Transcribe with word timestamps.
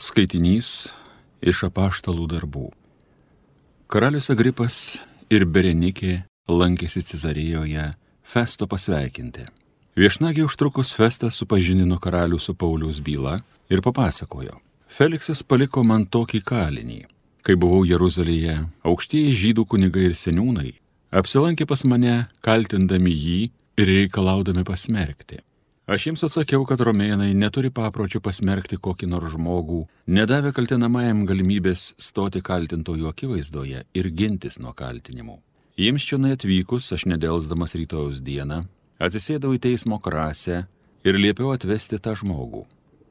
Skaitinys 0.00 0.88
iš 1.44 1.58
apaštalų 1.66 2.24
darbų. 2.30 2.70
Karalius 3.90 4.30
Agripas 4.32 4.76
ir 5.28 5.44
Berenikė 5.44 6.22
lankėsi 6.48 7.02
Cezarėjoje 7.04 7.90
Festo 8.24 8.64
pasveikinti. 8.70 9.44
Viešnagė 10.00 10.46
užtrukus 10.46 10.94
Festas 10.96 11.36
supažinino 11.36 12.00
karalių 12.00 12.40
su 12.40 12.54
Pauliaus 12.56 13.02
byla 13.04 13.42
ir 13.68 13.84
papasakojo. 13.84 14.56
Feliksas 14.88 15.44
paliko 15.44 15.84
man 15.84 16.08
tokį 16.08 16.40
kalinį. 16.48 17.00
Kai 17.44 17.60
buvau 17.60 17.84
Jeruzalėje, 17.84 18.56
aukštieji 18.80 19.36
žydų 19.42 19.66
kunigai 19.68 20.08
ir 20.08 20.16
seniūnai 20.16 20.72
apsilankė 21.10 21.66
pas 21.68 21.84
mane, 21.84 22.30
kaltindami 22.40 23.12
jį 23.12 23.38
ir 23.76 23.94
reikalaudami 23.98 24.64
pasmerkti. 24.64 25.42
Aš 25.90 26.04
jiems 26.06 26.20
atsakiau, 26.22 26.62
kad 26.62 26.78
romėnai 26.86 27.32
neturi 27.34 27.66
papročių 27.74 28.20
pasmerkti 28.22 28.76
kokį 28.78 29.08
nors 29.10 29.32
žmogų, 29.32 29.80
nedavė 30.06 30.52
kaltinamajam 30.54 31.24
galimybės 31.26 31.86
stoti 31.98 32.38
kaltintojų 32.46 33.08
akivaizdoje 33.10 33.80
ir 33.98 34.08
gintis 34.14 34.60
nuo 34.62 34.70
kaltinimų. 34.70 35.40
Jiems 35.74 36.06
čia 36.06 36.20
atvykus, 36.30 36.92
aš 36.94 37.08
nedelsdamas 37.10 37.74
rytojus 37.74 38.20
dieną, 38.22 38.60
atsisėdau 39.02 39.50
į 39.56 39.58
teismo 39.66 39.98
krasę 39.98 40.60
ir 41.02 41.18
liepiau 41.18 41.50
atvesti 41.56 41.98
tą 41.98 42.14
žmogų. 42.14 42.62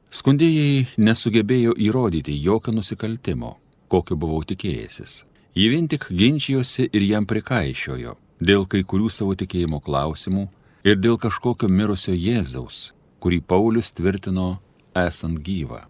Skundėjai 0.08 0.86
nesugebėjo 0.96 1.76
įrodyti 1.76 2.32
jokio 2.40 2.72
nusikaltimo, 2.72 3.58
kokio 3.92 4.16
buvau 4.16 4.40
tikėjęsis. 4.40 5.26
Jie 5.52 5.68
vien 5.68 5.84
tik 5.84 6.08
ginčijosi 6.08 6.88
ir 6.88 7.04
jam 7.04 7.28
prikaišiojo 7.28 8.16
dėl 8.40 8.64
kai 8.64 8.82
kurių 8.88 9.10
savo 9.12 9.36
tikėjimo 9.36 9.82
klausimų 9.84 10.48
ir 10.84 10.98
dėl 11.00 11.18
kažkokio 11.20 11.68
mirusio 11.68 12.14
Jėzaus, 12.14 12.90
kurį 13.20 13.40
Paulius 13.44 13.92
tvirtino 13.92 14.60
esant 14.96 15.40
gyvą. 15.44 15.84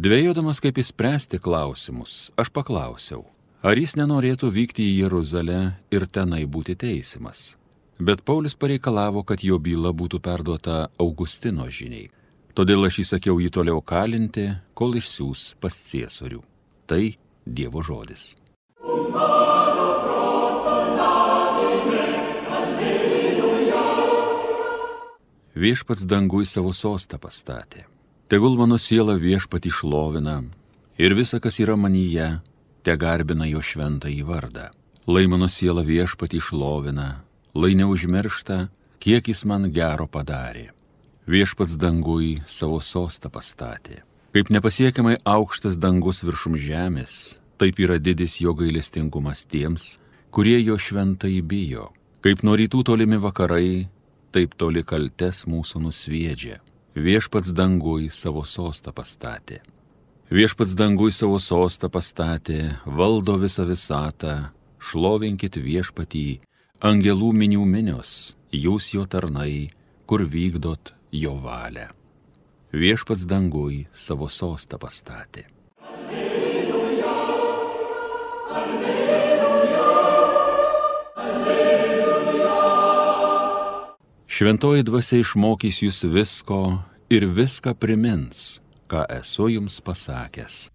Dvėjodamas 0.00 0.62
kaip 0.64 0.80
įspręsti 0.80 1.40
klausimus, 1.44 2.30
aš 2.40 2.48
paklausiau, 2.56 3.26
ar 3.60 3.76
jis 3.76 3.98
nenorėtų 4.00 4.48
vykti 4.54 4.86
į 4.86 5.02
Jeruzalę 5.04 5.60
ir 5.92 6.06
tenai 6.08 6.46
būti 6.48 6.78
teisimas. 6.80 7.54
Bet 8.00 8.24
Paulius 8.24 8.56
pareikalavo, 8.56 9.26
kad 9.28 9.44
jo 9.44 9.58
byla 9.60 9.92
būtų 9.92 10.22
perduota 10.24 10.86
Augustino 10.96 11.68
žiniai. 11.68 12.08
Todėl 12.56 12.88
aš 12.88 13.02
įsakiau 13.04 13.36
jį 13.44 13.52
toliau 13.52 13.84
kalinti, 13.84 14.48
kol 14.74 14.96
išsiūs 14.96 15.60
pas 15.60 15.76
ciesorių. 15.92 16.40
Tai 16.88 17.02
Dievo 17.44 17.84
žodis. 17.84 18.34
Umano. 18.80 19.79
Viešpats 25.54 26.06
dangui 26.06 26.46
savo 26.46 26.70
sostą 26.70 27.18
pastatė. 27.18 27.86
Tegul 28.30 28.54
mano 28.54 28.78
siela 28.78 29.16
viešpat 29.18 29.66
išlovina 29.66 30.44
ir 30.98 31.14
visa, 31.18 31.40
kas 31.42 31.58
yra 31.58 31.74
manyje, 31.74 32.38
te 32.86 32.94
garbina 32.96 33.48
jo 33.50 33.58
šventą 33.58 34.06
į 34.06 34.22
vardą. 34.28 34.70
Lai 35.10 35.26
mano 35.26 35.48
siela 35.50 35.82
viešpat 35.82 36.36
išlovina, 36.38 37.24
lai 37.54 37.74
neužmiršta, 37.74 38.68
kiek 39.02 39.26
jis 39.26 39.42
man 39.44 39.72
gero 39.74 40.06
padarė. 40.06 40.70
Viešpats 41.26 41.74
dangui 41.74 42.38
savo 42.46 42.78
sostą 42.78 43.30
pastatė. 43.30 44.04
Kaip 44.30 44.50
nepasiekiamai 44.54 45.18
aukštas 45.26 45.74
dangus 45.74 46.22
viršum 46.22 46.54
žemės, 46.54 47.40
taip 47.58 47.82
yra 47.82 47.98
didis 47.98 48.38
jo 48.38 48.54
gailestingumas 48.54 49.42
tiems, 49.50 49.98
kurie 50.30 50.60
jo 50.62 50.78
šventai 50.78 51.40
bijo. 51.42 51.90
Kaip 52.22 52.44
nuo 52.46 52.54
rytų 52.54 52.84
tolimi 52.86 53.18
vakarai, 53.18 53.88
taip 54.34 54.54
toli 54.58 54.82
kaltes 54.86 55.44
mūsų 55.50 55.82
nusviedžia. 55.86 56.60
Viešpats 56.94 57.52
dangui 57.54 58.08
savo 58.10 58.42
sostą 58.46 58.92
pastatė. 58.94 59.60
Viešpats 60.30 60.74
dangui 60.78 61.10
savo 61.14 61.38
sostą 61.42 61.90
pastatė, 61.90 62.76
valdo 62.86 63.34
visą 63.38 63.66
visatą, 63.66 64.50
šlovinkit 64.78 65.58
viešpatį, 65.58 66.40
angelų 66.80 67.30
minių 67.34 67.64
minios, 67.66 68.36
jūs 68.54 68.92
jo 68.94 69.06
tarnai, 69.10 69.70
kur 70.06 70.26
vykdot 70.26 70.94
jo 71.14 71.34
valią. 71.42 71.90
Viešpats 72.70 73.26
dangui 73.26 73.86
savo 73.90 74.28
sostą 74.30 74.78
pastatė. 74.78 75.48
Šventoji 84.40 84.80
dvasia 84.88 85.18
išmokys 85.20 85.82
jūs 85.84 85.98
visko 86.08 86.80
ir 87.12 87.26
viską 87.28 87.74
primins, 87.76 88.56
ką 88.88 89.02
esu 89.12 89.50
jums 89.52 89.74
pasakęs. 89.84 90.72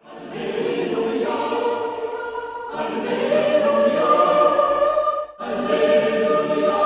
Alleluja, 0.00 1.34
alleluja, 2.84 4.14
alleluja. 5.50 6.78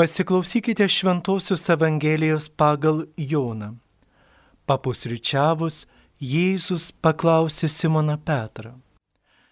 Pasiklausykite 0.00 0.88
Šventojios 0.88 1.68
Evangelijos 1.76 2.48
pagal 2.48 3.04
Joną. 3.20 3.76
Papusryčiavus, 4.64 5.84
Jėzus 6.16 6.88
paklausė 7.04 7.68
Simoną 7.68 8.16
Petrą. 8.16 8.80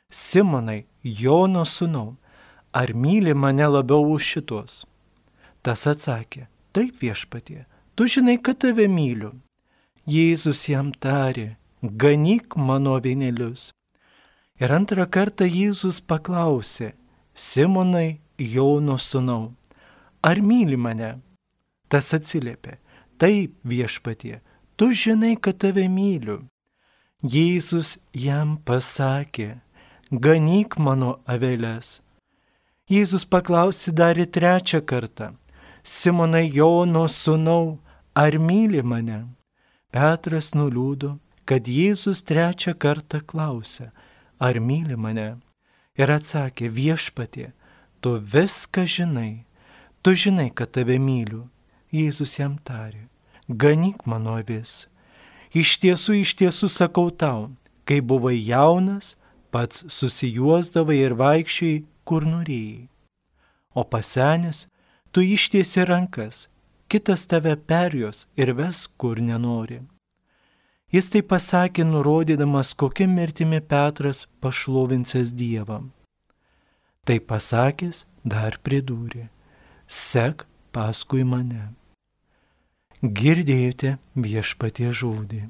Simonai, 0.08 0.88
Jono 1.04 1.68
sūnau, 1.68 2.16
ar 2.72 2.94
myli 2.94 3.34
mane 3.34 3.66
labiau 3.68 4.12
už 4.14 4.22
šitos? 4.34 4.82
Tas 5.62 5.86
atsakė, 5.86 6.48
taip 6.72 6.98
viešpatie, 7.04 7.64
tu 7.94 8.08
žinai, 8.08 8.38
kad 8.42 8.58
tave 8.64 8.88
myliu. 8.88 9.36
Jėzus 10.08 10.64
jam 10.66 10.90
tarė, 10.92 11.56
ganyk 11.82 12.56
mano 12.56 12.96
vienelius. 12.98 13.70
Ir 14.58 14.72
antrą 14.74 15.06
kartą 15.06 15.46
Jėzus 15.46 16.00
paklausė, 16.02 16.92
Simonai 17.34 18.20
Jono 18.38 18.98
sūnau, 18.98 19.52
ar 20.22 20.40
myli 20.42 20.76
mane? 20.76 21.20
Tas 21.88 22.12
atsiliepė, 22.16 22.78
taip 23.18 23.54
viešpatie, 23.62 24.40
tu 24.76 24.90
žinai, 24.92 25.36
kad 25.36 25.60
tave 25.62 25.86
myliu. 25.88 26.42
Jėzus 27.22 27.98
jam 28.10 28.56
pasakė, 28.66 29.60
ganyk 30.10 30.78
mano 30.78 31.20
avelės. 31.26 32.00
Jėzus 32.92 33.24
paklausė 33.24 33.94
dar 33.96 34.18
į 34.20 34.26
trečią 34.28 34.82
kartą, 34.84 35.30
Simonai 35.82 36.44
Jono 36.52 37.06
sūnau, 37.08 37.78
ar 38.12 38.34
myli 38.36 38.82
mane? 38.84 39.30
Petras 39.88 40.50
nuliūdo, 40.52 41.14
kad 41.48 41.70
Jėzus 41.72 42.20
trečią 42.28 42.74
kartą 42.76 43.22
klausė, 43.24 43.88
ar 44.36 44.60
myli 44.60 44.98
mane? 45.00 45.38
Ir 45.96 46.12
atsakė 46.12 46.68
viešpatie, 46.68 47.46
tu 48.04 48.18
viską 48.34 48.84
žinai, 48.84 49.46
tu 50.02 50.12
žinai, 50.12 50.50
kad 50.52 50.74
tave 50.76 50.98
myliu. 51.00 51.46
Jėzus 51.92 52.36
jam 52.38 52.58
tarė, 52.60 53.06
ganyk 53.48 54.04
mano 54.04 54.36
avis. 54.40 54.86
Iš 55.56 55.78
tiesų, 55.80 56.18
iš 56.26 56.34
tiesų 56.40 56.68
sakau 56.68 57.08
tau, 57.08 57.48
kai 57.88 58.00
buvai 58.04 58.36
jaunas, 58.36 59.14
pats 59.52 59.84
susijuosdavai 59.88 61.00
ir 61.06 61.16
vaikščiai 61.16 61.82
kur 62.04 62.26
norėjai. 62.28 62.88
O 63.74 63.84
pasenęs, 63.88 64.66
tu 65.12 65.24
ištiesi 65.24 65.84
rankas, 65.88 66.46
kitas 66.88 67.24
tave 67.26 67.56
perjos 67.56 68.26
ir 68.36 68.52
ves 68.58 68.84
kur 69.00 69.20
nenori. 69.20 69.80
Jis 70.92 71.08
tai 71.08 71.22
pasakė, 71.24 71.86
nurodydamas, 71.88 72.74
kokia 72.76 73.06
mirtimi 73.08 73.62
Petras 73.64 74.26
pašlovinsės 74.44 75.32
Dievą. 75.32 75.78
Tai 77.08 77.16
pasakęs, 77.30 78.04
dar 78.22 78.58
pridūrė, 78.60 79.30
sek 79.88 80.44
paskui 80.76 81.24
mane. 81.24 81.70
Girdėjote 83.02 83.96
viešpatie 84.14 84.92
žodį. 84.92 85.46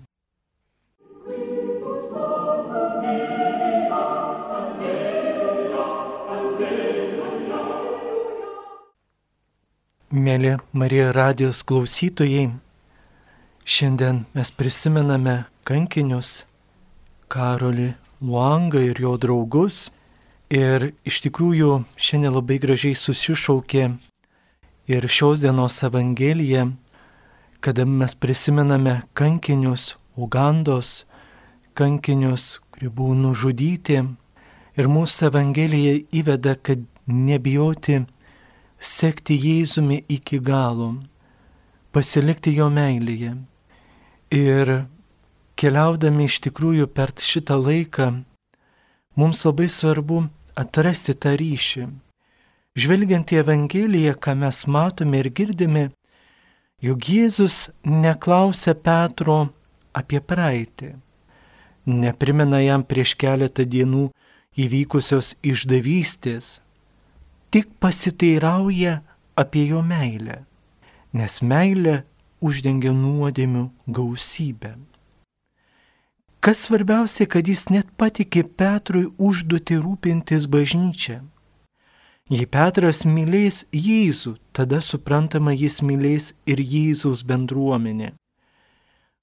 Mėly 10.13 10.59
Marija 10.77 11.07
radijos 11.17 11.63
klausytojai, 11.65 12.51
šiandien 13.65 14.19
mes 14.37 14.51
prisimename 14.53 15.47
kankinius 15.65 16.43
Karolį 17.33 17.95
Luangą 18.21 18.83
ir 18.91 19.01
jo 19.01 19.15
draugus. 19.17 19.87
Ir 20.53 20.91
iš 21.09 21.23
tikrųjų 21.25 21.87
šiandien 21.97 22.37
labai 22.37 22.61
gražiai 22.61 22.93
susišaukė 22.93 23.89
ir 24.93 25.09
šios 25.09 25.41
dienos 25.41 25.81
Evangelija, 25.81 26.69
kada 27.65 27.89
mes 27.89 28.13
prisimename 28.13 28.99
kankinius 29.17 29.95
Ugandos, 30.13 31.07
kankinius, 31.73 32.59
kurie 32.69 32.93
buvo 32.93 33.17
nužudyti. 33.17 34.03
Ir 34.77 34.93
mūsų 34.93 35.31
Evangelija 35.33 36.03
įveda, 36.13 36.61
kad 36.61 36.85
nebijoti 37.09 38.05
sekti 38.83 39.39
Jėzumi 39.39 40.03
iki 40.11 40.41
galo, 40.43 40.97
pasilikti 41.95 42.53
jo 42.57 42.67
meilėje. 42.73 43.37
Ir 44.35 44.73
keliaudami 45.55 46.27
iš 46.27 46.41
tikrųjų 46.49 46.89
per 46.91 47.13
šitą 47.15 47.59
laiką, 47.61 48.09
mums 49.15 49.45
labai 49.47 49.69
svarbu 49.71 50.25
atrasti 50.59 51.15
tą 51.15 51.37
ryšį. 51.39 51.87
Žvelgiant 52.73 53.33
į 53.35 53.43
Evangeliją, 53.43 54.17
ką 54.17 54.35
mes 54.41 54.65
matome 54.67 55.21
ir 55.21 55.29
girdime, 55.29 55.91
juk 56.81 57.11
Jėzus 57.13 57.69
neklausia 57.85 58.73
Petro 58.75 59.53
apie 59.93 60.23
praeitį, 60.25 60.95
neprimena 61.85 62.63
jam 62.65 62.83
prieš 62.83 63.13
keletą 63.21 63.69
dienų 63.69 64.09
įvykusios 64.57 65.35
išdavystės, 65.45 66.62
tik 67.53 67.69
pasiteirauja 67.81 69.03
apie 69.37 69.67
jo 69.69 69.83
meilę, 69.85 70.39
nes 71.13 71.43
meilė 71.45 71.99
uždengia 72.41 72.95
nuodėmių 72.97 73.67
gausybę. 73.87 74.73
Kas 76.43 76.65
svarbiausia, 76.67 77.29
kad 77.31 77.47
jis 77.47 77.69
net 77.71 77.93
patikė 78.01 78.43
Petrui 78.59 79.05
užduoti 79.15 79.77
rūpintis 79.79 80.49
bažnyčia. 80.51 81.21
Jei 82.33 82.49
Petras 82.49 83.05
mylės 83.07 83.67
Jėzų, 83.71 84.39
tada 84.57 84.81
suprantama 84.83 85.53
jis 85.53 85.83
mylės 85.85 86.33
ir 86.49 86.59
Jėzaus 86.59 87.23
bendruomenė. 87.29 88.15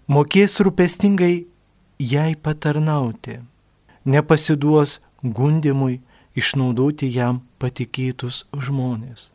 Mokės 0.08 0.60
rūpestingai 0.64 1.48
jai 2.00 2.32
patarnauti, 2.40 3.40
nepasiduos 4.06 5.00
gundimui 5.24 6.00
išnaudoti 6.38 7.10
jam 7.14 7.42
patikėtus 7.60 8.46
žmonės. 8.54 9.30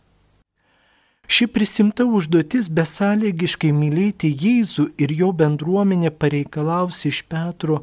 Ši 1.24 1.46
prisimta 1.48 2.04
užduotis 2.04 2.68
besąlygiškai 2.68 3.72
mylėti 3.72 4.28
Jėzų 4.28 4.90
ir 5.00 5.12
jo 5.20 5.30
bendruomenę 5.32 6.12
pareikalaus 6.12 7.00
iš 7.08 7.22
Petro 7.28 7.80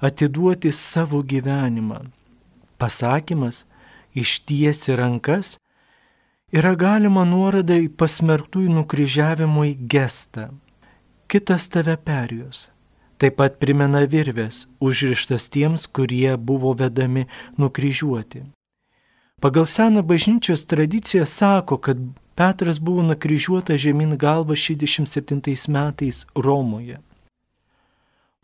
atiduoti 0.00 0.70
savo 0.72 1.22
gyvenimą. 1.22 2.04
Pasakymas 2.78 3.64
ištiesi 4.14 4.94
rankas 4.96 5.56
yra 6.54 6.74
galima 6.78 7.24
nuorada 7.26 7.74
į 7.82 7.90
pasmerktųjų 7.98 8.76
nukryžiavimo 8.78 9.66
į 9.72 9.74
gestą. 9.90 10.52
Kitas 11.26 11.66
tave 11.72 11.96
perjos. 11.98 12.68
Taip 13.24 13.38
pat 13.40 13.54
primena 13.56 14.02
virves, 14.04 14.66
užrištas 14.84 15.46
tiems, 15.48 15.86
kurie 15.88 16.34
buvo 16.36 16.74
vedami 16.76 17.22
nukryžiuoti. 17.56 18.42
Pagal 19.40 19.64
seną 19.64 20.02
bažnyčios 20.02 20.66
tradiciją 20.68 21.24
sako, 21.24 21.78
kad 21.78 21.96
Petras 22.36 22.78
buvo 22.78 23.02
nukryžiuotas 23.02 23.80
žemyn 23.80 24.18
galva 24.20 24.52
67 24.52 25.40
metais 25.72 26.26
Romoje. 26.36 27.00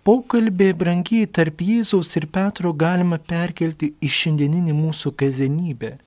Pokalbė 0.00 0.72
brangiai 0.72 1.28
tarp 1.28 1.60
Jėzaus 1.60 2.16
ir 2.16 2.30
Petro 2.32 2.72
galima 2.72 3.20
perkelti 3.20 3.92
į 4.00 4.08
šiandieninį 4.08 4.80
mūsų 4.80 5.12
kasdienybę, 5.12 5.98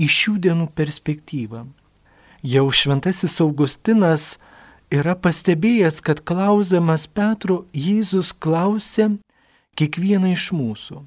į 0.00 0.06
šių 0.08 0.38
dienų 0.48 0.72
perspektyvą. 0.72 1.66
Jau 2.40 2.70
šventasis 2.72 3.36
Augustinas 3.44 4.38
yra 4.92 5.14
pastebėjęs, 5.16 6.00
kad 6.04 6.22
klausdamas 6.24 7.06
Petro, 7.06 7.64
Jėzus 7.72 8.32
klausė 8.32 9.10
kiekvieną 9.78 10.32
iš 10.34 10.50
mūsų, 10.56 11.02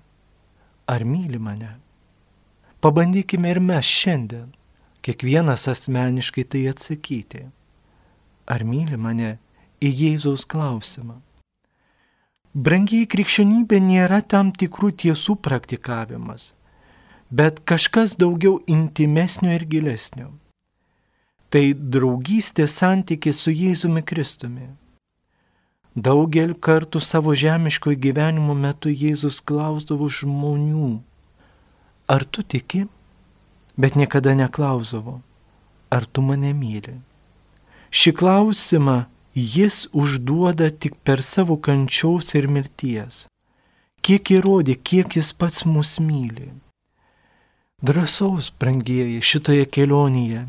ar 0.88 1.06
myli 1.06 1.42
mane? 1.42 1.76
Pabandykime 2.82 3.52
ir 3.54 3.60
mes 3.62 3.86
šiandien 3.86 4.50
kiekvienas 5.06 5.68
asmeniškai 5.70 6.46
tai 6.46 6.68
atsakyti. 6.70 7.48
Ar 8.50 8.64
myli 8.66 8.98
mane 8.98 9.36
į 9.82 9.90
Jėzaus 9.90 10.46
klausimą? 10.50 11.20
Brangiai 12.52 13.08
krikščionybė 13.08 13.80
nėra 13.80 14.20
tam 14.22 14.52
tikrų 14.52 14.92
tiesų 15.04 15.38
praktikavimas, 15.46 16.52
bet 17.32 17.62
kažkas 17.64 18.18
daugiau 18.20 18.60
intimesnio 18.68 19.54
ir 19.56 19.64
gilesnio. 19.72 20.34
Tai 21.52 21.66
draugystė 21.76 22.68
santykis 22.72 23.42
su 23.44 23.52
Jėzumi 23.52 24.06
Kristumi. 24.08 24.70
Daugelį 25.96 26.56
kartų 26.56 27.02
savo 27.04 27.36
žemiškojo 27.36 28.00
gyvenimo 28.00 28.56
metu 28.56 28.88
Jėzus 28.88 29.42
klausdavo 29.44 30.08
žmonių, 30.08 30.96
ar 32.08 32.24
tu 32.24 32.48
tiki? 32.48 32.86
bet 33.78 33.96
niekada 33.96 34.34
neklausdavo, 34.36 35.22
ar 35.90 36.06
tu 36.06 36.22
mane 36.22 36.54
myli. 36.54 37.00
Šį 37.92 38.12
klausimą 38.20 38.98
jis 39.36 39.88
užduoda 39.92 40.70
tik 40.72 40.96
per 41.04 41.24
savo 41.26 41.58
kančiaus 41.58 42.36
ir 42.40 42.48
mirties. 42.48 43.26
Kiek 44.06 44.32
įrodė, 44.38 44.78
kiek 44.78 45.18
jis 45.18 45.32
pats 45.34 45.66
mus 45.66 45.98
myli. 46.02 46.52
Drąsaus, 47.82 48.52
brangieji, 48.62 49.22
šitoje 49.26 49.66
kelionėje 49.66 50.46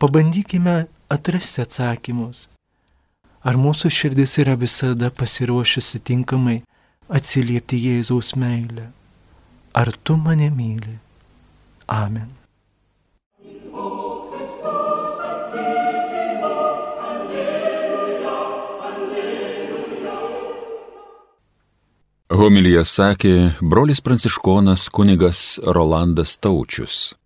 pabandykime 0.00 0.86
atrasti 1.12 1.60
atsakymus. 1.64 2.48
Ar 3.44 3.56
mūsų 3.60 3.90
širdis 3.92 4.38
yra 4.42 4.56
visada 4.60 5.10
pasiruošusi 5.12 6.00
tinkamai 6.04 6.58
atsiliepti 7.08 7.78
Jėzaus 7.86 8.34
meilę? 8.36 8.90
Ar 9.76 9.92
tu 10.04 10.16
mane 10.16 10.50
myli? 10.50 10.98
Amen. 11.88 12.36
Homilyje 22.40 22.84
sakė 22.86 23.32
brolis 23.60 24.00
pranciškonas 24.00 24.88
kunigas 24.94 25.58
Rolandas 25.76 26.38
Taučius. 26.40 27.19